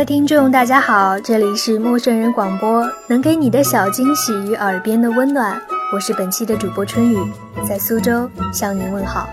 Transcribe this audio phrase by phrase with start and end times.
[0.00, 5.60] 位听众，大家好，这里是陌生人广播，能给你的小惊喜与耳边的温暖。
[5.92, 7.18] 我是本期的主播春雨，
[7.68, 9.28] 在苏州向您问好。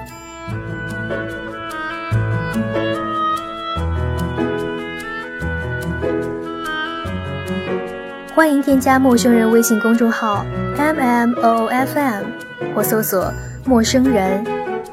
[8.36, 10.46] 欢迎添加陌生人微信公众号
[10.76, 12.26] m m o o f m，
[12.76, 13.32] 或搜索
[13.64, 14.46] “陌生人”，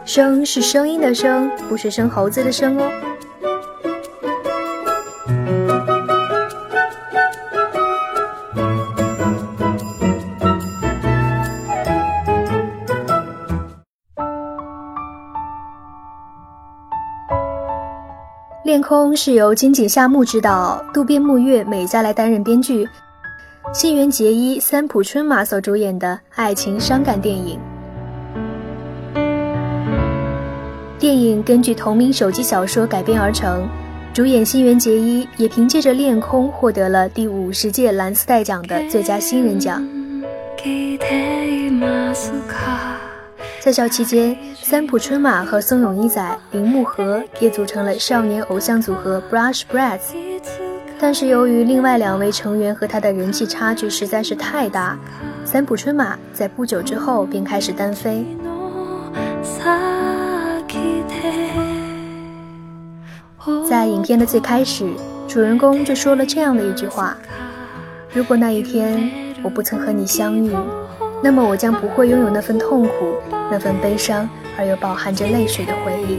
[0.06, 2.88] 声是声音的声，不是生猴子的生哦。
[18.64, 22.88] 恋空是由金井夏目执导，渡边木月、美嘉来担任编剧，
[23.74, 27.60] 新垣结衣、三浦春马所主演的爱情伤感电影。
[30.98, 33.68] 电影根据同名手机小说改编而成，
[34.14, 39.86] 主演新垣结衣也凭借着《恋空》获得了第五十届蓝丝带奖的最佳新人奖。
[43.64, 50.12] 在校期间，三浦春马和松永一仔、铃木和也组成了少年偶像组合 Brush Brats。
[51.00, 54.98] 但是由于另外两位成员和他的人气差距实在是太大，
[55.46, 58.26] 三浦春马在不久之后便开始单飞。
[63.66, 64.86] 在影片的最开始，
[65.26, 67.16] 主人公就说了这样的一句话
[68.12, 69.10] ：“如果那一天
[69.42, 70.54] 我不曾和你相遇。”
[71.22, 73.14] 那么我将不会拥有那份痛苦，
[73.54, 74.28] 那份悲伤
[74.58, 76.18] 而又饱含着泪水的回忆。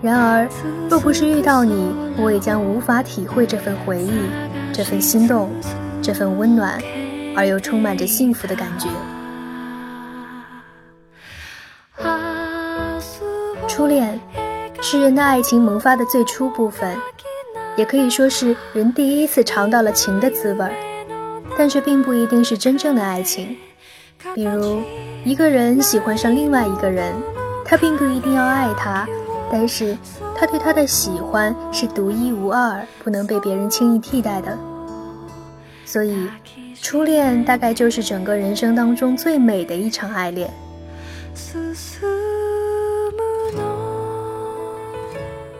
[0.00, 0.48] 然而，
[0.88, 4.10] 若不是遇到你，我也将无法体会这份回忆，
[4.72, 5.50] 这份心动，
[6.00, 6.80] 这份温暖，
[7.36, 8.88] 而又充满着幸福的感觉。
[13.68, 14.18] 初恋
[14.80, 16.96] 是人的爱情萌发的最初部分，
[17.76, 20.72] 也可以说是人第一次尝到了情的滋味儿，
[21.58, 23.58] 但却并不一定是真正的爱情。
[24.34, 24.82] 比如，
[25.24, 27.14] 一个人喜欢上另外一个人，
[27.64, 29.06] 他并不一定要爱他，
[29.50, 29.96] 但是
[30.36, 34.58] 他对他的喜欢是独一无二，不能被别人轻易替代的。
[35.84, 36.28] 所以，
[36.82, 40.50] 初恋大概就是整个人生当中最美的一场爱恋。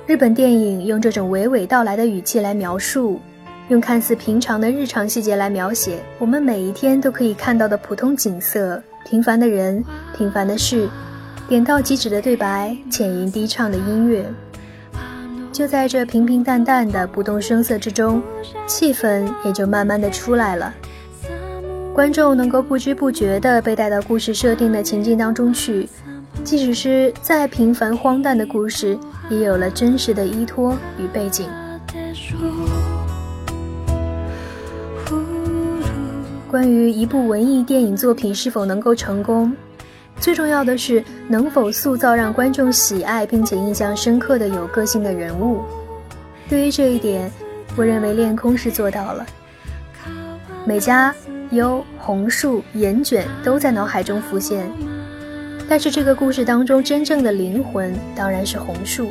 [0.07, 3.21] 日本电影用这种娓娓道来的语气来描述。
[3.69, 9.85] 用看似平常的日常细节来描写我们每一天都可以看到的普通景色、平凡的人、
[10.17, 10.89] 平凡的事，
[11.47, 14.25] 点到即止的对白、浅吟低唱的音乐，
[15.53, 18.23] 就在这平平淡淡的不动声色之中，
[18.67, 20.73] 气氛也就慢慢的出来了。
[21.93, 25.87] 观众能够不知不觉地被带到故事设定的情境当中去，
[26.43, 28.97] 即使是再平凡荒诞的故事，
[29.29, 31.47] 也有了真实的依托与背景。
[36.49, 39.55] 关于一部文艺电影作品是否能够成功，
[40.19, 45.61] 最重要的是能否塑造让观众喜爱并且印象深刻的有个性的人物。
[46.49, 47.31] 对于这一点，
[47.77, 49.27] 我认为《恋空》是做到了。
[50.65, 51.15] 美嘉、
[51.51, 54.71] 优、红树、岩卷都在脑海中浮现，
[55.69, 59.11] 但是这个故事当中真正的灵魂当然是红树，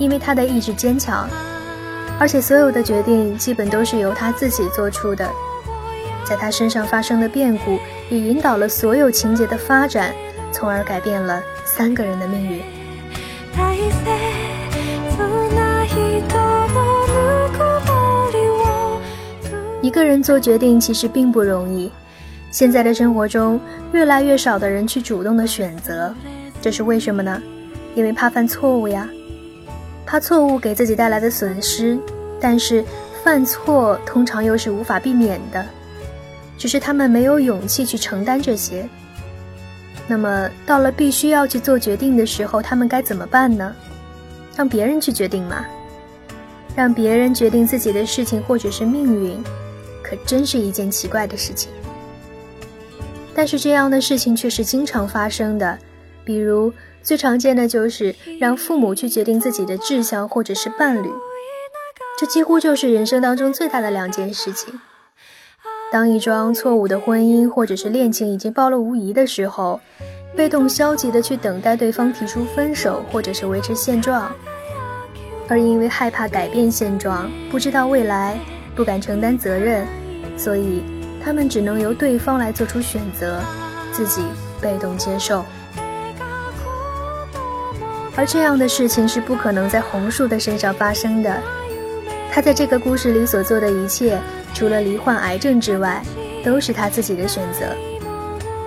[0.00, 1.28] 因为他的意志坚强，
[2.18, 5.30] 而且所有的决定基本都是由他自己做出的。
[6.28, 7.78] 在他身上发生的变故，
[8.10, 10.12] 也引导了所有情节的发展，
[10.50, 12.60] 从而改变了三个人的命运。
[19.80, 21.90] 一个人做决定其实并不容易，
[22.50, 23.60] 现在的生活中，
[23.92, 26.12] 越来越少的人去主动的选择，
[26.60, 27.40] 这是为什么呢？
[27.94, 29.08] 因为怕犯错误呀，
[30.04, 31.96] 怕错误给自己带来的损失，
[32.40, 32.84] 但是
[33.22, 35.64] 犯错通常又是无法避免的。
[36.56, 38.88] 只是他们没有勇气去承担这些。
[40.08, 43.74] 那么，到了必须要去做决定的时候，他们该怎么办呢？
[44.56, 45.64] 让别人去决定吗？
[46.76, 49.42] 让别人决定自己的事情或者是命运，
[50.02, 51.70] 可真是一件奇怪的事情。
[53.34, 55.78] 但是这样的事情却是经常发生的，
[56.24, 61.10] 比如最常见的就是让父母去决定自己的志向或者是伴侣，
[62.18, 64.80] 这几乎就是人生当中最大的两件事情。
[65.96, 69.80] 当一桩错误的婚姻或者是恋情已经暴露无遗的时候，
[70.36, 74.30] 被动消极的去等待对方提出分手或者是维持现状，
[75.48, 78.38] 而因为害怕改变现状，不知道未来，
[78.74, 79.86] 不敢承担责任，
[80.36, 80.82] 所以
[81.24, 83.40] 他们只能由对方来做出选择，
[83.90, 84.20] 自己
[84.60, 85.42] 被动接受。
[88.16, 91.34] 而这样的事情是不可能在红树的身上发生的。
[92.30, 94.18] 他在这个故事里所做的一切，
[94.56, 96.02] 除了罹患癌症之外，
[96.42, 97.66] 都是他自己的选择。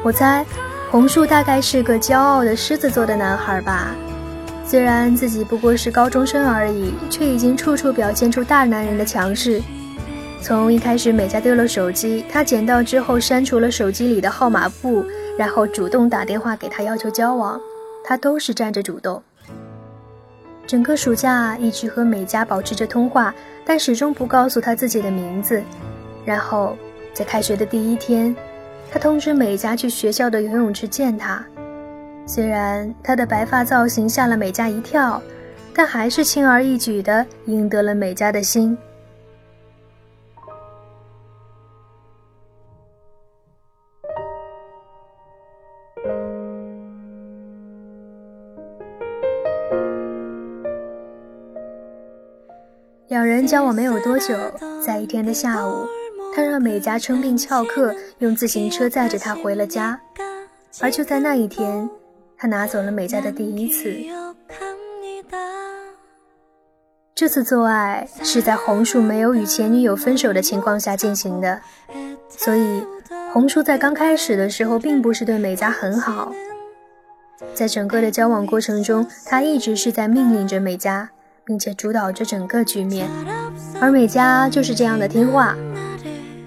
[0.03, 0.45] 我猜，
[0.91, 3.95] 红树大概是个骄傲的狮子座的男孩吧。
[4.63, 9.59] 虽然自己不过是高中生而已，却已经处处表现出大男人的强势。
[10.43, 15.03] 从一开始美嘉丢了手机，他捡到之后删除了手机里的号码簿，
[15.39, 17.59] 然后主动打电话给他要求交往，
[18.05, 19.23] 他都是站着主动。
[20.67, 23.33] 整个暑假一直和美嘉保持着通话，
[23.69, 25.61] 但始终不告诉他自己的名字。
[26.25, 26.75] 然后
[27.13, 28.35] 在开学的第一天，
[28.91, 31.45] 他通知美嘉去学校的游泳池见他。
[32.25, 35.21] 虽然他的白发造型吓了美嘉一跳，
[35.71, 38.75] 但还是轻而易举地赢得了美嘉的心。
[53.49, 54.37] 交往没有多久，
[54.85, 55.83] 在一天的下午，
[56.35, 59.99] 他让美嘉称病翘课，用自行车载着她回了家。
[60.79, 61.89] 而就在那一天，
[62.37, 63.91] 他拿走了美嘉的第一次。
[67.15, 71.59] 这次做爱是在红树没有与前女友分手的情况下进行的，
[72.29, 72.83] 所以
[73.33, 76.31] 红树在刚开始的时候并不是对美嘉很好。
[77.55, 81.09] 在整个的交往过程中，他一直是在命令着美嘉。
[81.49, 83.09] 并且主导着整个局面，
[83.81, 85.55] 而美嘉就是这样的听话。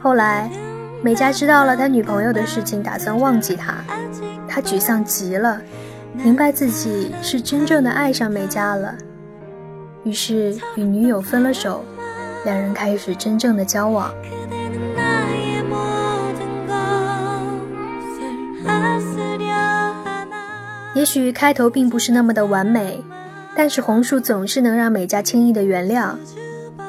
[0.00, 0.48] 后来，
[1.02, 3.74] 美嘉知道了他女朋友的事情，打算忘记他，
[4.46, 5.60] 他沮丧极了，
[6.12, 8.94] 明白自己是真正的爱上美嘉了，
[10.04, 11.84] 于是与女友分了手，
[12.44, 14.08] 两人开始真正的交往。
[20.94, 23.02] 也许开头并不是那么的完美。
[23.54, 26.14] 但是红树总是能让美嘉轻易的原谅，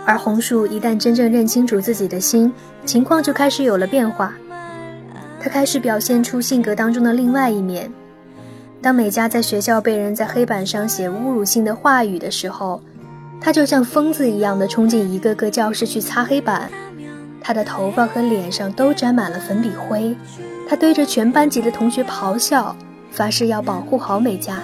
[0.06, 2.52] 而红树一旦真正认清楚自己的心，
[2.86, 4.34] 情况就开始有了变化。
[5.40, 7.92] 他开始表现出性格当中的另外一面。
[8.82, 12.82] 当美嘉在学校被人在黑板上写侮辱性的话语的时候，
[13.42, 16.70] 他就像疯子一样的冲进一个个教室去擦黑板，
[17.42, 20.16] 他的头发和脸上都沾满了粉笔灰，
[20.68, 22.74] 他对着全班级的同学咆哮，
[23.12, 24.60] 发誓要保护好美嘉。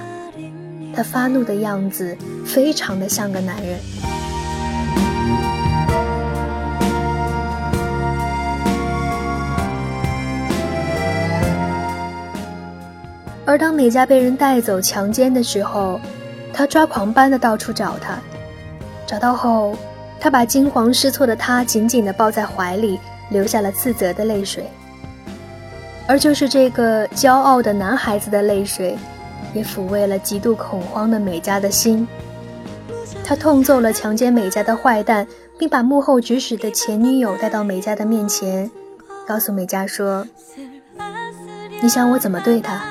[1.00, 2.14] 他发怒的样子
[2.46, 3.80] 非常的像个男人，
[13.46, 16.02] 而当美嘉被人带走强奸的时候，
[16.52, 18.20] 他抓狂般的到处找她，
[19.08, 19.78] 找到后，
[20.20, 23.00] 他把惊慌失措的她紧紧的抱在怀里，
[23.30, 24.70] 流下了自责的泪水，
[26.10, 28.98] 而就是这个骄傲的男孩子的泪水。
[29.54, 32.08] 也抚慰了极度恐慌的美嘉的心。
[33.24, 35.28] 他痛揍了强奸美嘉的坏蛋，
[35.58, 38.70] 并把幕后指使的前女友带到美嘉的面前，
[39.28, 40.26] 告诉美嘉说
[41.82, 42.82] ：“你想我怎么对他？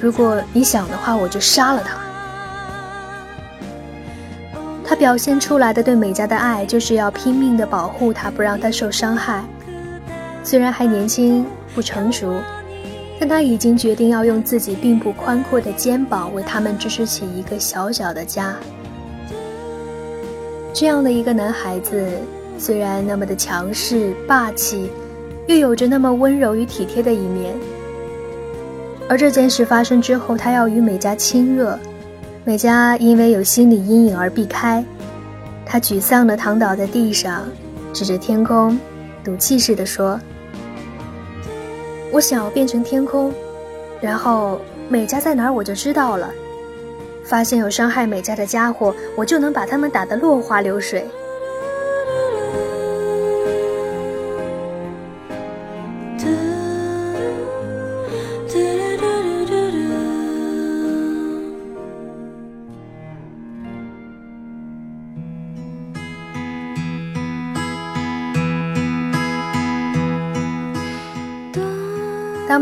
[0.00, 1.96] 如果你想的话，我就杀了他。”
[4.84, 9.44] 他表现出来的对美嘉的爱，就是要拼命的保护她，不让她受伤害。
[10.42, 11.44] 虽然还年轻
[11.74, 12.34] 不成熟。
[13.18, 18.54] 但他已经决定要用自己并不宽阔的肩膀为他们支持起一个小小的家。
[20.72, 22.08] 这样的一个男孩子，
[22.56, 24.88] 虽然那么的强势霸气，
[25.48, 27.54] 又有着那么温柔与体贴的一面。
[29.08, 31.76] 而这件事发生之后，他要与美嘉亲热，
[32.44, 34.84] 美嘉因为有心理阴影而避开。
[35.66, 37.42] 他沮丧地躺倒在地上，
[37.92, 38.78] 指着天空，
[39.24, 40.20] 赌气似的说。
[42.10, 43.32] 我想要变成天空，
[44.00, 46.30] 然后美嘉在哪儿我就知道了。
[47.24, 51.06] 发现有伤害美嘉的家伙，我就能把他们打得落花流水。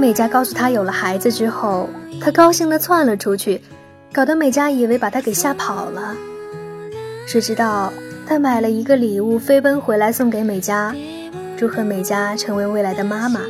[0.06, 1.88] 美嘉告诉他有了孩子之后，
[2.20, 3.60] 他高兴地窜了出去，
[4.12, 6.14] 搞得美嘉以为把他给吓跑了。
[7.26, 7.92] 谁知道
[8.24, 10.94] 他买了一个礼物，飞奔回来送给美嘉，
[11.56, 13.40] 祝贺美嘉成为未来的妈妈，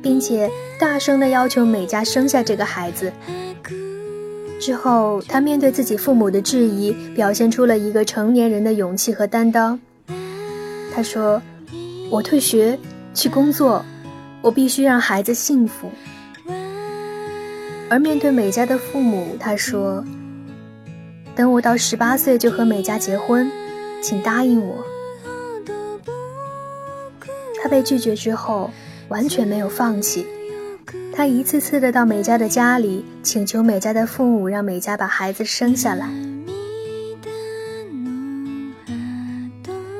[0.00, 3.12] 并且大声地要求美嘉生下这个孩子。
[4.58, 9.78] 之后，他面对自己父母的质疑，表现出了一个成年人的勇气和担当。
[10.94, 11.42] 他说
[12.10, 12.78] ：“我退学
[13.12, 13.84] 去工作。”
[14.42, 15.90] 我必须让孩子幸福。
[17.88, 20.04] 而面对美嘉的父母，他说
[21.34, 23.50] ：“等我到十八岁就和美嘉结婚，
[24.02, 24.84] 请答应我。”
[27.62, 28.70] 他被拒绝之后，
[29.08, 30.26] 完全没有放弃。
[31.12, 36.08] 他一次次的到美嘉的家里，请求美嘉的父母让美嘉把孩子生下来。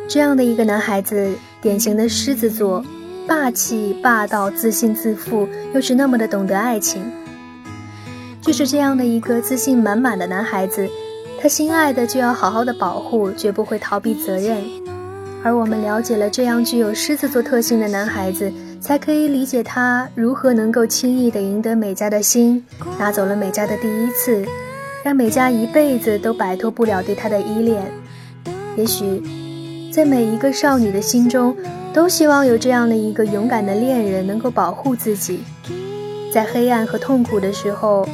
[0.08, 2.84] 这样的一个男孩子，典型的狮子座，
[3.26, 7.02] 霸气霸道、自信自负，又是那么的懂得爱情。
[8.40, 10.88] 就是这样的一个自信满满的男孩子，
[11.40, 14.62] 他心爱的就要好好的保护，绝不会逃避责任。
[15.42, 18.52] 而我们了解了这样具有狮子座特性的男孩子。
[18.80, 22.64] 才可以理解他如何能够轻易地赢得美嘉的心，
[22.98, 24.42] 拿走了美嘉的第一次，
[25.04, 27.92] 让美嘉一辈子都摆脱不了对他的依恋。
[28.78, 29.22] 也许，
[29.92, 31.54] 在每一个少女的心中，
[31.92, 35.40] 都希望有这样的一个勇敢的恋人能够保护自己，
[36.32, 38.08] 在黑暗和痛苦的时候，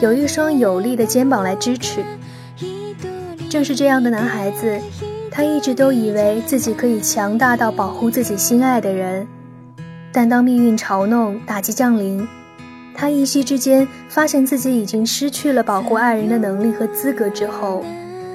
[0.00, 2.04] 有一双有力的肩膀来支持。
[3.48, 4.78] 正是这样的男孩子，
[5.30, 9.26] 他一直都以为自己可以强大到保护自己心爱的人。
[10.12, 12.28] 但当命运嘲弄、打击降临，
[12.94, 17.82] 他一夕之间发现自己已经失去了保护爱人的能力和资格之后，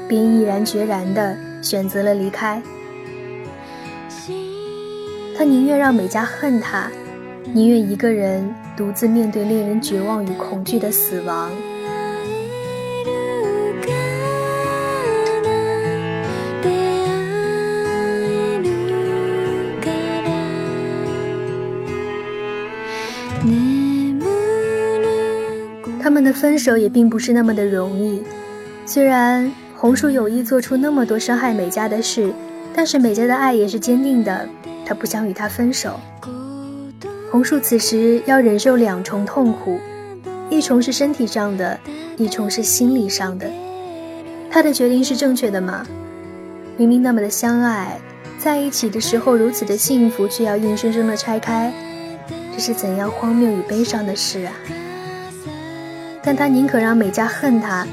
[0.08, 2.62] 便毅然决然地选择了离开。
[5.40, 6.92] 他宁愿让美嘉恨他，
[7.54, 11.50] 宁愿一个人独自面对令人绝望与恐惧的死亡。
[26.02, 28.22] 他们的分手也并不是那么的容易。
[28.86, 32.30] 虽然红树有意做出那么多伤害美嘉的事，
[32.74, 34.46] 但是美嘉的爱也是坚定的，
[34.90, 36.00] 他不想与他分手。
[37.32, 39.80] 红树此时要忍受两重痛苦，
[40.50, 41.80] 一重是身体上的，
[42.18, 43.48] 一重是心理上的。
[44.50, 45.86] 他的决定是正确的吗？
[46.76, 48.00] 明明那么的相爱，
[48.40, 51.72] 在一起的时候如此的幸福，却要硬生生的拆开，
[52.56, 54.54] 这是怎样荒谬与悲伤的事啊！
[56.24, 57.86] 但他宁可让美嘉恨他，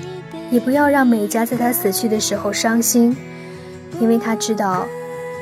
[0.51, 3.15] 也不要让美嘉在他死去的时候伤心，
[4.01, 4.87] 因为他知道，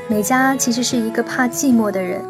[0.06, 2.20] 美嘉其实是一个怕寂寞的人。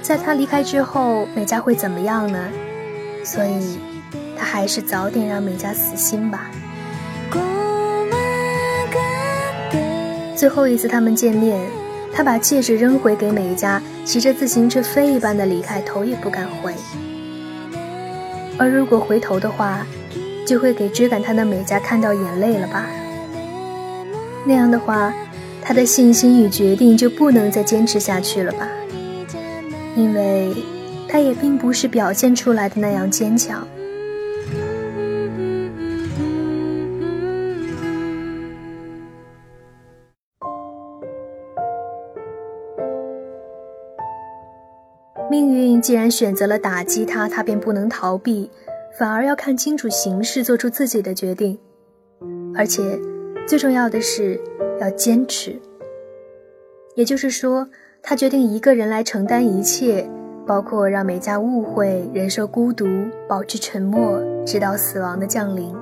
[0.00, 2.38] 在他离开之后，美嘉会怎么样呢？
[3.22, 3.78] 所以，
[4.38, 6.50] 他还是早点让美嘉死心吧。
[10.34, 11.60] 最后一次他们见面，
[12.14, 16.72] 他把戒指扔回给美嘉，骑着自行车飞一般的离开，头也不敢回。
[18.56, 19.86] 而如果回头的话，
[20.46, 22.86] 就会给追赶他的美嘉看到眼泪了吧？
[24.46, 25.12] 那样的话，
[25.68, 28.66] 他的信心与决定就不能再坚持下去了吧？
[29.94, 30.50] 因为，
[31.06, 33.68] 他也并不是表现出来的那样坚强。
[45.30, 48.50] 命运既然选择了打击他，他便不能逃避，
[48.98, 51.58] 反而要看清楚形势，做出自己的决定。
[52.54, 52.98] 而且，
[53.46, 54.40] 最重要的是
[54.80, 55.60] 要坚持。
[56.94, 57.68] 也就是说，
[58.02, 60.08] 他决定一个人来承担一切，
[60.46, 62.86] 包括让美嘉误会、忍受孤独、
[63.28, 65.74] 保持沉默，直到死亡的降临。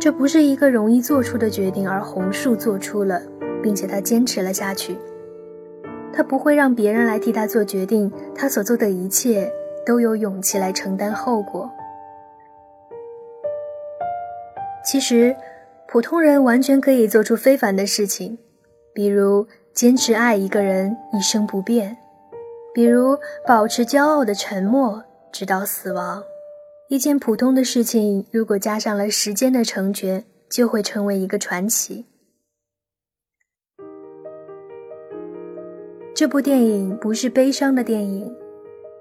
[0.00, 3.20] 这不是一个容易做出的决定，而红树做出了，
[3.62, 4.96] 并且他坚持了下去。
[6.12, 9.52] 他不会让别人来替他做决定，他所做的一切
[9.84, 11.70] 都有勇气来承担后果。
[14.84, 15.36] 其实，
[15.90, 18.36] 普通人完全可以做出非凡的事情，
[18.92, 21.96] 比如坚持爱一个人一生不变，
[22.74, 23.16] 比如
[23.46, 25.02] 保持骄傲的沉默
[25.32, 26.22] 直到死亡。
[26.90, 32.04] 一件普通的事情，如果加上了时间的成全，就会成为一个传奇。
[36.14, 38.30] 这部电影不是悲伤的电影，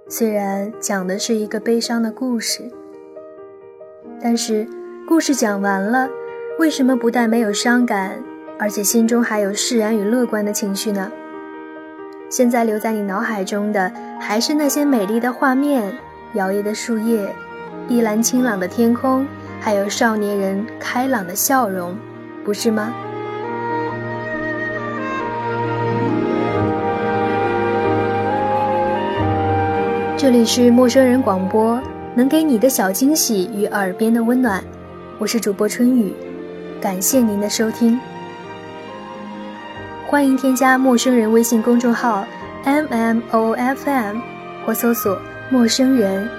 [0.07, 2.71] 虽然讲的是一个悲伤的故事，
[4.21, 4.65] 但是
[5.05, 6.09] 故事讲完了，
[6.59, 8.19] 为什么不但没有伤感，
[8.57, 11.11] 而且心中还有释然与乐观的情绪呢？
[12.29, 15.95] 现在留在你脑海中的还是那些美丽的画面、
[16.33, 17.31] 摇曳的树叶、
[17.87, 19.23] 碧蓝清朗的天空，
[19.59, 21.95] 还有少年人开朗的笑容，
[22.43, 22.91] 不是吗？
[30.17, 31.79] 这里是陌生人广播，
[32.15, 34.63] 能给你的小惊喜与耳边的温暖。
[35.19, 36.13] 我是主播春雨，
[36.79, 37.99] 感谢您的收听。
[40.05, 42.25] 欢迎添加陌生人微信公众号
[42.63, 44.17] m m o f m
[44.65, 45.19] 或搜索
[45.49, 46.29] 陌生人，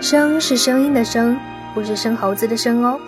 [0.00, 1.38] 声是声音的声，
[1.74, 2.98] 不是生猴子的生哦。